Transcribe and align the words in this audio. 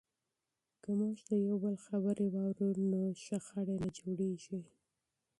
که 0.81 0.89
موږ 0.99 1.15
د 1.27 1.29
یو 1.47 1.55
بل 1.63 1.75
خبرې 1.87 2.25
واورو 2.33 2.69
نو 2.91 3.01
شخړې 3.25 3.75
نه 3.81 3.89
جوړیږي. 3.97 4.59